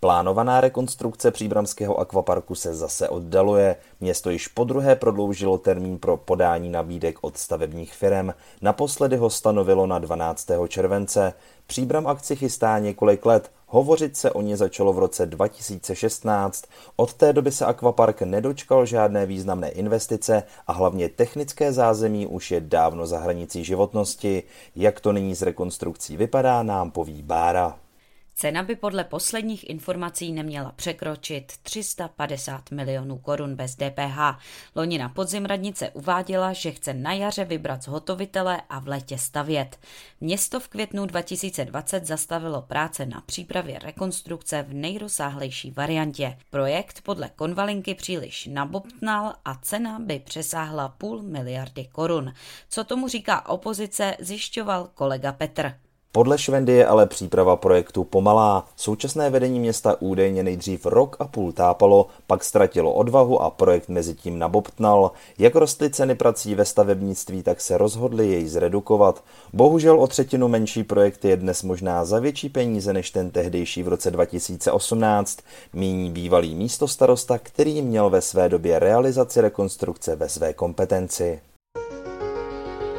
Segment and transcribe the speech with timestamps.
[0.00, 3.76] Plánovaná rekonstrukce příbramského akvaparku se zase oddaluje.
[4.00, 8.30] Město již po druhé prodloužilo termín pro podání nabídek od stavebních firm.
[8.62, 10.48] Naposledy ho stanovilo na 12.
[10.68, 11.32] července.
[11.66, 13.50] Příbram akci chystá několik let.
[13.66, 16.64] Hovořit se o ně začalo v roce 2016.
[16.96, 22.60] Od té doby se akvapark nedočkal žádné významné investice a hlavně technické zázemí už je
[22.60, 24.42] dávno za hranicí životnosti.
[24.76, 27.87] Jak to nyní s rekonstrukcí vypadá, nám poví Bára.
[28.40, 34.18] Cena by podle posledních informací neměla překročit 350 milionů korun bez DPH.
[34.74, 39.78] Loni na podzim radnice uváděla, že chce na jaře vybrat zhotovitele a v létě stavět.
[40.20, 46.38] Město v květnu 2020 zastavilo práce na přípravě rekonstrukce v nejrozsáhlejší variantě.
[46.50, 52.32] Projekt podle konvalinky příliš nabobtnal a cena by přesáhla půl miliardy korun.
[52.68, 55.87] Co tomu říká opozice, zjišťoval kolega Petr.
[56.12, 58.64] Podle Švendy je ale příprava projektu pomalá.
[58.76, 64.14] Současné vedení města údajně nejdřív rok a půl tápalo, pak ztratilo odvahu a projekt mezi
[64.14, 65.12] tím nabobtnal.
[65.38, 69.24] Jak rostly ceny prací ve stavebnictví, tak se rozhodli jej zredukovat.
[69.52, 73.88] Bohužel o třetinu menší projekt je dnes možná za větší peníze než ten tehdejší v
[73.88, 75.38] roce 2018,
[75.72, 81.40] míní bývalý místostarosta, který měl ve své době realizaci rekonstrukce ve své kompetenci.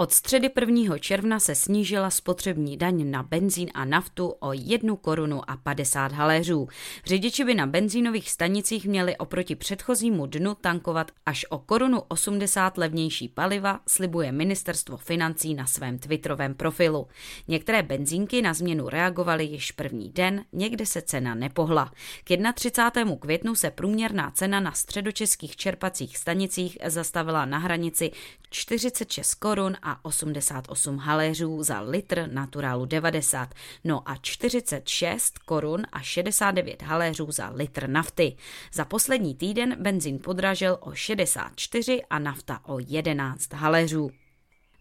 [0.00, 0.98] Od středy 1.
[0.98, 6.68] června se snížila spotřební daň na benzín a naftu o 1 korunu a 50 haléřů.
[7.04, 13.28] Řidiči by na benzínových stanicích měli oproti předchozímu dnu tankovat až o korunu 80 levnější
[13.28, 17.06] paliva, slibuje ministerstvo financí na svém twitterovém profilu.
[17.48, 21.92] Některé benzínky na změnu reagovaly již první den, někde se cena nepohla.
[22.24, 23.16] K 31.
[23.16, 28.10] květnu se průměrná cena na středočeských čerpacích stanicích zastavila na hranici
[28.50, 36.00] 46 korun a a 88 haléřů za litr naturálu 90, no a 46 korun a
[36.00, 38.36] 69 haléřů za litr nafty.
[38.72, 44.10] Za poslední týden benzín podražil o 64 a nafta o 11 haléřů.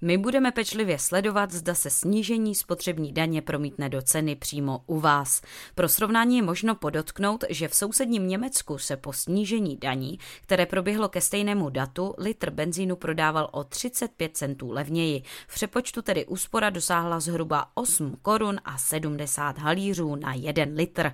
[0.01, 5.41] My budeme pečlivě sledovat, zda se snížení spotřební daně promítne do ceny přímo u vás.
[5.75, 11.09] Pro srovnání je možno podotknout, že v sousedním Německu se po snížení daní, které proběhlo
[11.09, 15.23] ke stejnému datu, litr benzínu prodával o 35 centů levněji.
[15.47, 21.11] V přepočtu tedy úspora dosáhla zhruba 8 korun a 70 halířů na 1 litr.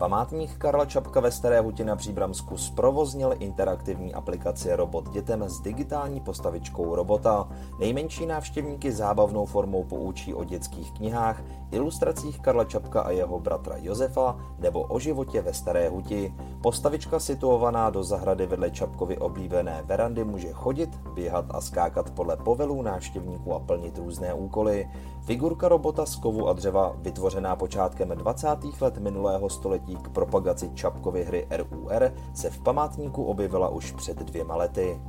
[0.00, 6.20] Památník Karla Čapka ve Staré hutě na Příbramsku zprovoznil interaktivní aplikaci Robot dětem s digitální
[6.20, 7.48] postavičkou robota.
[7.78, 14.36] Nejmenší návštěvníky zábavnou formou poučí o dětských knihách, ilustracích Karla Čapka a jeho bratra Josefa
[14.58, 16.34] nebo o životě ve Staré huti.
[16.62, 22.82] Postavička situovaná do zahrady vedle Čapkovy oblíbené verandy může chodit, běhat a skákat podle povelů
[22.82, 24.88] návštěvníků a plnit různé úkoly.
[25.20, 28.48] Figurka robota z kovu a dřeva, vytvořená počátkem 20.
[28.80, 34.56] let minulého století k propagaci Čapkovy hry RUR, se v památníku objevila už před dvěma
[34.56, 35.00] lety.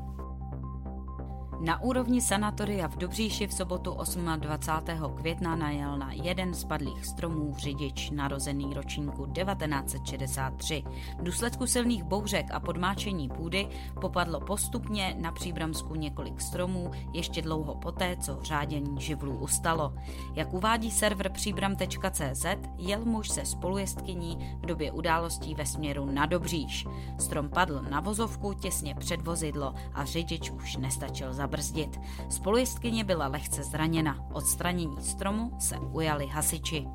[1.62, 3.98] Na úrovni sanatoria v Dobříši v sobotu
[4.36, 5.16] 28.
[5.16, 10.84] května najel na jeden z padlých stromů řidič narozený ročníku 1963.
[11.20, 13.68] V důsledku silných bouřek a podmáčení půdy
[14.02, 19.94] popadlo postupně na Příbramsku několik stromů ještě dlouho poté, co řádění živlů ustalo.
[20.36, 22.46] Jak uvádí server příbram.cz,
[22.78, 26.88] jel muž se spolujezdkyní v době událostí ve směru na Dobříš.
[27.20, 32.00] Strom padl na vozovku těsně před vozidlo a řidič už nestačil zabrat zabrzdit.
[32.30, 34.26] Spolujistkyně byla lehce zraněna.
[34.34, 36.88] Odstranění stromu se ujali hasiči.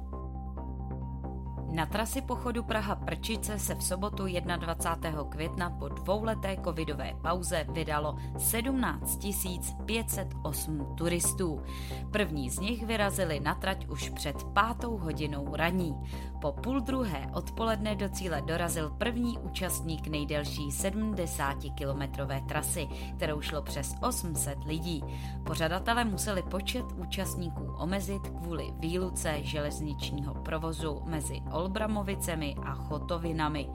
[1.72, 4.24] Na trasy pochodu Praha-Prčice se v sobotu
[4.56, 5.24] 21.
[5.24, 9.26] května po dvouleté covidové pauze vydalo 17
[9.86, 11.60] 508 turistů.
[12.10, 15.94] První z nich vyrazili na trať už před pátou hodinou raní.
[16.40, 23.94] Po půl druhé odpoledne do cíle dorazil první účastník nejdelší 70-kilometrové trasy, kterou šlo přes
[24.00, 25.04] 800 lidí.
[25.44, 33.68] Pořadatelé museli počet účastníků omezit kvůli výluce železničního provozu mezi Olbramovicemi a Chotovinami.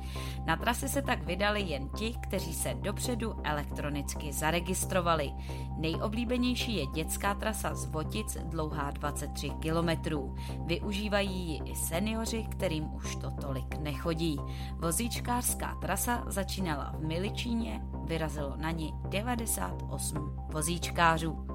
[0.45, 5.31] Na trasy se tak vydali jen ti, kteří se dopředu elektronicky zaregistrovali.
[5.81, 10.35] Nejoblíbenější je dětská trasa z Votic, dlouhá 23 kilometrů.
[10.65, 14.37] Využívají ji i seniori, kterým už to tolik nechodí.
[14.75, 21.50] Vozíčkářská trasa začínala v Miličíně, vyrazilo na ní 98 vozíčkářů.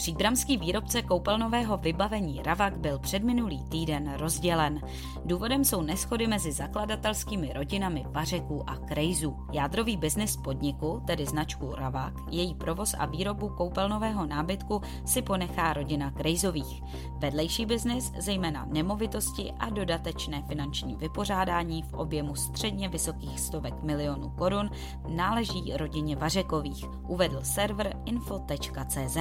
[0.00, 4.80] Příbramský výrobce koupelnového vybavení Ravak byl předminulý týden rozdělen.
[5.24, 9.36] Důvodem jsou neschody mezi zakladatelskými rodinami Vařeků a Krejzů.
[9.52, 16.10] Jádrový biznis podniku, tedy značku Ravak, její provoz a výrobu koupelnového nábytku si ponechá rodina
[16.10, 16.82] Krejzových.
[17.18, 24.70] Vedlejší biznis, zejména nemovitosti a dodatečné finanční vypořádání v objemu středně vysokých stovek milionů korun,
[25.08, 29.18] náleží rodině Vařekových, uvedl server info.cz.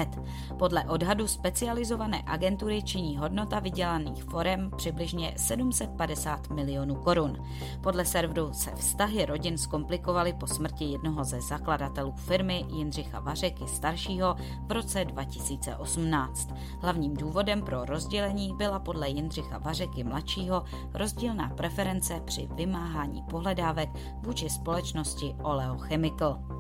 [0.70, 7.38] Podle odhadu specializované agentury činí hodnota vydělaných forem přibližně 750 milionů korun.
[7.82, 14.36] Podle serveru se vztahy rodin zkomplikovaly po smrti jednoho ze zakladatelů firmy Jindřicha Vařeky staršího
[14.68, 16.54] v roce 2018.
[16.82, 20.64] Hlavním důvodem pro rozdělení byla podle Jindřicha Vařeky mladšího
[20.94, 23.90] rozdílná preference při vymáhání pohledávek
[24.22, 26.59] vůči společnosti Oleo Chemical.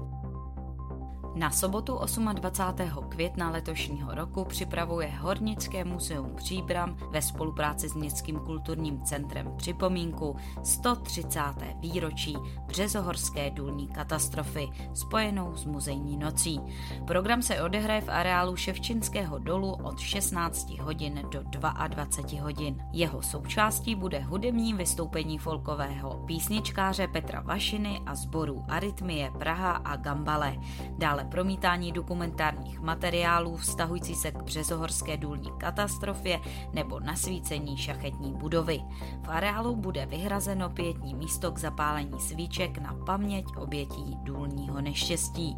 [1.35, 1.99] Na sobotu
[2.33, 3.09] 28.
[3.09, 11.41] května letošního roku připravuje Hornické muzeum Příbram ve spolupráci s Městským kulturním centrem připomínku 130.
[11.79, 12.37] výročí
[12.67, 16.59] Březohorské důlní katastrofy spojenou s muzejní nocí.
[17.07, 22.77] Program se odehraje v areálu Ševčinského dolu od 16 hodin do 22 hodin.
[22.91, 30.57] Jeho součástí bude hudební vystoupení folkového písničkáře Petra Vašiny a sborů Arytmie Praha a Gambale.
[30.97, 36.39] Dále promítání dokumentárních materiálů vztahující se k březohorské důlní katastrofě
[36.73, 38.81] nebo nasvícení šachetní budovy.
[39.23, 45.57] V areálu bude vyhrazeno pětní místo k zapálení svíček na paměť obětí důlního neštěstí.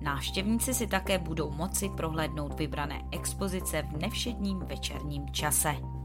[0.00, 6.01] Návštěvníci si také budou moci prohlédnout vybrané expozice v nevšedním večerním čase.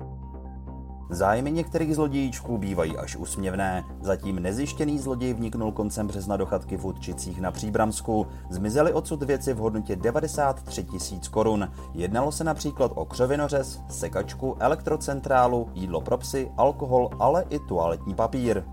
[1.09, 3.83] Zájmy některých zlodějíčků bývají až usměvné.
[4.01, 8.27] Zatím nezjištěný zloděj vniknul koncem března do chatky v Udčicích na Příbramsku.
[8.50, 11.71] Zmizely odsud věci v hodnotě 93 tisíc korun.
[11.94, 18.63] Jednalo se například o křovinořez, sekačku, elektrocentrálu, jídlo pro psy, alkohol, ale i toaletní papír.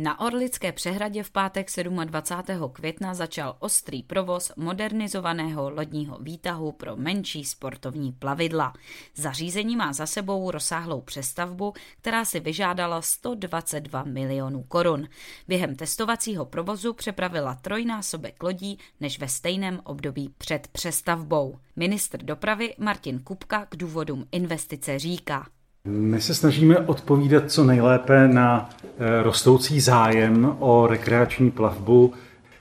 [0.00, 1.68] Na Orlické přehradě v pátek
[2.04, 2.70] 27.
[2.72, 8.72] května začal ostrý provoz modernizovaného lodního výtahu pro menší sportovní plavidla.
[9.14, 15.08] Zařízení má za sebou rozsáhlou přestavbu, která si vyžádala 122 milionů korun.
[15.48, 21.58] Během testovacího provozu přepravila trojnásobek lodí než ve stejném období před přestavbou.
[21.76, 25.46] Ministr dopravy Martin Kupka k důvodům investice říká.
[25.84, 32.12] My se snažíme odpovídat co nejlépe na eh, rostoucí zájem o rekreační plavbu,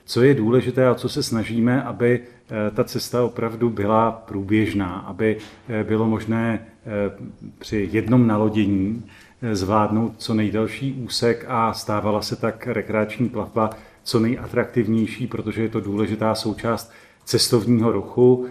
[0.06, 5.38] co je důležité a co se snažíme, aby eh, ta cesta opravdu byla průběžná, aby
[5.70, 6.60] eh, bylo možné
[7.60, 9.04] při jednom nalodění
[9.52, 13.70] zvládnout co nejdelší úsek a stávala se tak rekreační plavba
[14.04, 16.92] co nejatraktivnější, protože je to důležitá součást
[17.26, 18.48] cestovního ruchu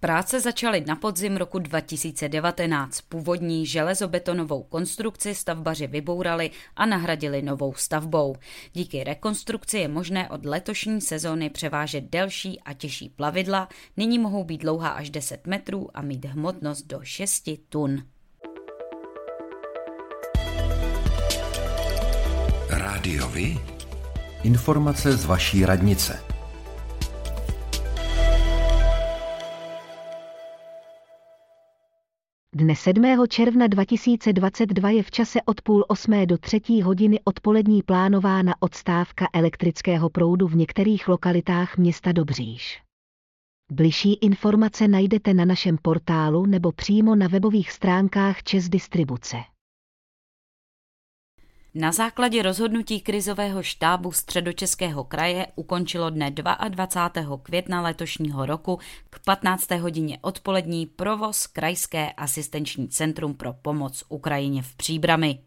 [0.00, 3.00] Práce začaly na podzim roku 2019.
[3.00, 8.36] Původní železobetonovou konstrukci stavbaři vybourali a nahradili novou stavbou.
[8.72, 13.68] Díky rekonstrukci je možné od letošní sezóny převážet delší a těžší plavidla.
[13.96, 18.02] Nyní mohou být dlouhá až 10 metrů a mít hmotnost do 6 tun.
[22.68, 23.58] Rádiovi?
[24.42, 26.35] Informace z vaší radnice.
[32.58, 33.26] Dne 7.
[33.28, 40.10] června 2022 je v čase od půl osmé do třetí hodiny odpolední plánována odstávka elektrického
[40.10, 42.82] proudu v některých lokalitách města Dobříš.
[43.72, 49.36] Bližší informace najdete na našem portálu nebo přímo na webových stránkách Čes Distribuce.
[51.78, 56.30] Na základě rozhodnutí krizového štábu středočeského kraje ukončilo dne
[56.68, 57.38] 22.
[57.42, 58.78] května letošního roku
[59.10, 59.70] k 15.
[59.70, 65.38] hodině odpolední provoz Krajské asistenční centrum pro pomoc Ukrajině v Příbrami.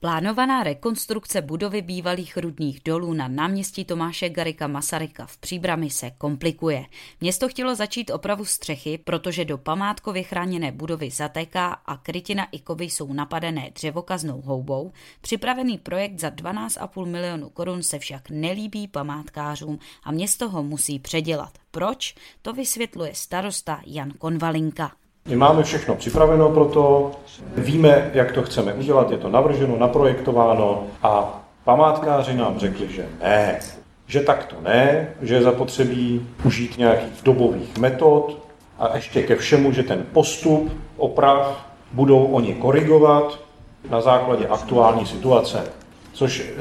[0.00, 6.86] Plánovaná rekonstrukce budovy bývalých rudných dolů na náměstí Tomáše Garika Masaryka v Příbrami se komplikuje.
[7.20, 12.84] Město chtělo začít opravu střechy, protože do památkově chráněné budovy zatéká a krytina i kovy
[12.84, 14.92] jsou napadené dřevokaznou houbou.
[15.20, 21.58] Připravený projekt za 12,5 milionu korun se však nelíbí památkářům a město ho musí předělat.
[21.70, 22.14] Proč?
[22.42, 24.92] To vysvětluje starosta Jan Konvalinka.
[25.26, 27.10] My máme všechno připraveno pro to,
[27.56, 33.60] víme, jak to chceme udělat, je to navrženo, naprojektováno a památkáři nám řekli, že ne,
[34.06, 38.38] že tak to ne, že je zapotřebí užít nějakých dobových metod
[38.78, 43.38] a ještě ke všemu, že ten postup oprav budou oni korigovat
[43.90, 45.64] na základě aktuální situace.
[46.12, 46.52] Což e,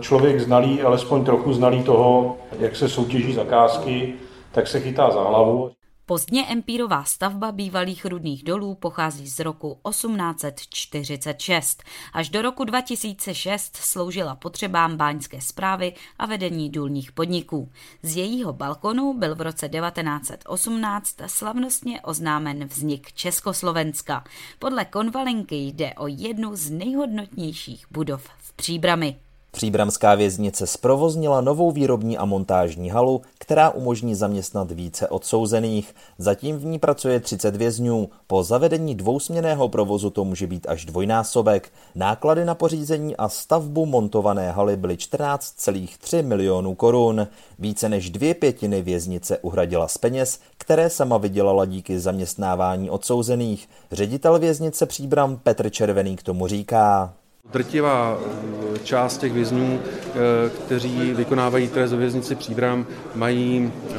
[0.00, 4.14] člověk znalý, alespoň trochu znalý toho, jak se soutěží zakázky,
[4.52, 5.70] tak se chytá za hlavu.
[6.06, 11.82] Pozdně empírová stavba bývalých rudných dolů pochází z roku 1846.
[12.12, 17.70] Až do roku 2006 sloužila potřebám báňské zprávy a vedení důlních podniků.
[18.02, 24.24] Z jejího balkonu byl v roce 1918 slavnostně oznámen vznik Československa.
[24.58, 29.16] Podle konvalinky jde o jednu z nejhodnotnějších budov v Příbrami.
[29.54, 35.94] Příbramská věznice zprovoznila novou výrobní a montážní halu, která umožní zaměstnat více odsouzených.
[36.18, 38.08] Zatím v ní pracuje 30 vězňů.
[38.26, 41.72] Po zavedení dvousměného provozu to může být až dvojnásobek.
[41.94, 47.28] Náklady na pořízení a stavbu montované haly byly 14,3 milionů korun.
[47.58, 53.68] Více než dvě pětiny věznice uhradila z peněz, které sama vydělala díky zaměstnávání odsouzených.
[53.92, 57.14] Ředitel věznice Příbram Petr Červený k tomu říká.
[57.50, 60.14] Drtivá eh, část těch vězňů, eh,
[60.64, 63.94] kteří vykonávají trest ve věznici Příbram, mají, eh,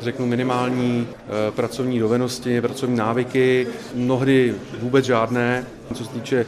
[0.00, 1.06] řeknu, minimální
[1.50, 5.66] pracovní dovednosti, pracovní návyky, mnohdy vůbec žádné.
[5.94, 6.46] Co se týče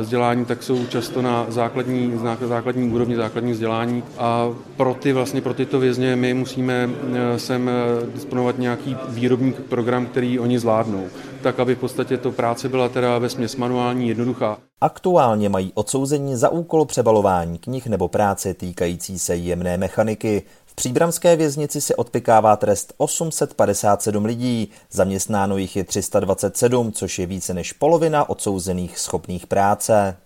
[0.00, 5.54] vzdělání, tak jsou často na základní, základní úrovni základní vzdělání a pro ty vlastně pro
[5.54, 6.90] tyto vězně my musíme
[7.36, 7.70] sem
[8.14, 11.08] disponovat nějaký výrobní program, který oni zvládnou,
[11.42, 14.58] tak aby v podstatě to práce byla teda ve směs manuální, jednoduchá.
[14.80, 20.42] Aktuálně mají odsouzení za úkol přebalování knih nebo práce týkající se jemné mechaniky.
[20.66, 27.54] V příbramské věznici se odpikává trest 857 lidí, zaměstnáno jich je 327, což je více
[27.54, 30.16] než polovina odsouzených schopných práce.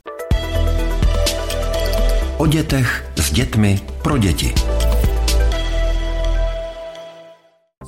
[2.38, 4.54] O dětech s dětmi pro děti.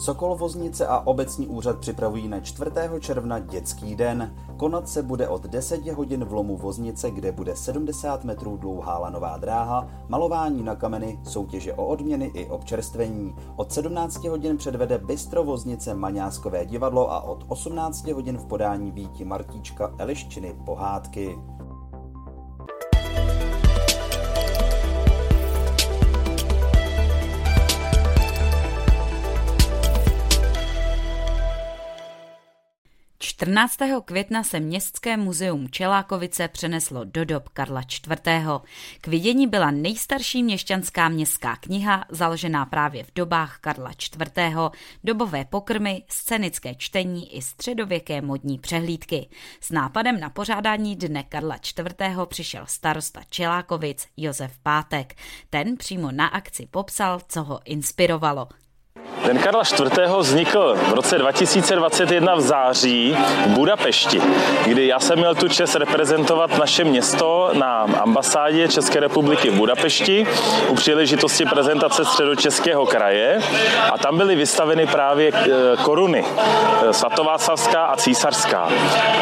[0.04, 2.70] Sokol Voznice a obecní úřad připravují na 4.
[3.00, 4.34] června dětský den.
[4.56, 9.38] Konat se bude od 10 hodin v lomu Voznice, kde bude 70 metrů dlouhá lanová
[9.38, 13.34] dráha, malování na kameny, soutěže o odměny i občerstvení.
[13.56, 19.24] Od 17 hodin předvede Bystro Voznice Maňáskové divadlo a od 18 hodin v podání Víti
[19.24, 21.38] Martíčka Eliščiny pohádky.
[33.44, 33.76] 14.
[34.04, 38.36] května se Městské muzeum Čelákovice přeneslo do dob Karla IV.
[39.00, 44.56] K vidění byla nejstarší měšťanská městská kniha, založená právě v dobách Karla IV.,
[45.04, 49.28] dobové pokrmy, scénické čtení i středověké modní přehlídky.
[49.60, 51.94] S nápadem na pořádání dne Karla IV.
[52.26, 55.14] přišel starosta Čelákovic Josef Pátek.
[55.50, 58.48] Ten přímo na akci popsal, co ho inspirovalo.
[59.24, 59.98] Den Karla IV.
[60.18, 63.16] vznikl v roce 2021 v září
[63.46, 64.22] v Budapešti,
[64.66, 70.26] kdy já jsem měl tu čest reprezentovat naše město na ambasádě České republiky v Budapešti
[70.68, 73.40] u příležitosti prezentace středočeského kraje
[73.92, 75.50] a tam byly vystaveny právě eh,
[75.82, 78.68] koruny eh, svatováclavská a císařská.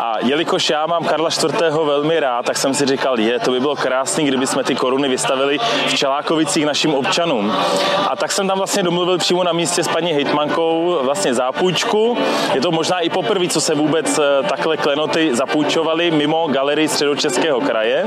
[0.03, 1.61] A jelikož já mám Karla IV.
[1.85, 5.09] velmi rád, tak jsem si říkal, je, to by bylo krásné, kdyby jsme ty koruny
[5.09, 7.53] vystavili v Čelákovicích našim občanům.
[8.09, 12.19] A tak jsem tam vlastně domluvil přímo na místě s paní hejtmankou vlastně zápůjčku.
[12.55, 17.61] Je to možná i poprvé, co se vůbec eh, takhle klenoty zapůjčovaly mimo galerii středočeského
[17.61, 18.05] kraje.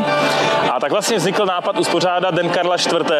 [0.71, 3.11] A tak vlastně vznikl nápad uspořádat Den Karla IV.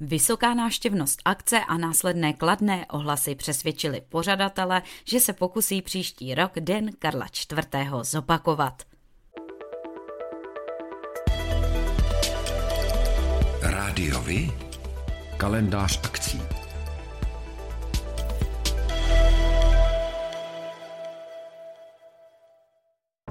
[0.00, 6.90] Vysoká návštěvnost akce a následné kladné ohlasy přesvědčili pořadatele, že se pokusí příští rok Den
[6.98, 7.88] Karla IV.
[8.02, 8.72] zopakovat.
[13.62, 14.50] Rádiovi?
[15.36, 16.42] kalendář akcí.